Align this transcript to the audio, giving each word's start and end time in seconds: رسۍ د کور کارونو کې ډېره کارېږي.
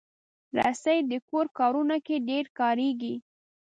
رسۍ 0.57 0.99
د 1.11 1.13
کور 1.29 1.45
کارونو 1.59 1.95
کې 2.05 2.15
ډېره 2.27 2.49
کارېږي. 2.59 3.15